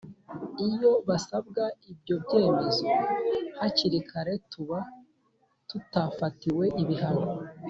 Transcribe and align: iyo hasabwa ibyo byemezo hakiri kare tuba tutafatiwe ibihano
iyo 0.67 0.91
hasabwa 1.07 1.63
ibyo 1.91 2.15
byemezo 2.23 2.87
hakiri 3.59 3.99
kare 4.09 4.33
tuba 4.51 4.77
tutafatiwe 5.69 6.65
ibihano 6.83 7.27